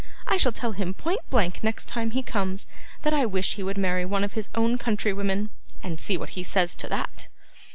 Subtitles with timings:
[0.25, 2.65] I shall tell him point blank next time he comes,
[3.03, 5.51] that I wish he would marry one of his own country women;
[5.83, 7.27] and see what he says to that.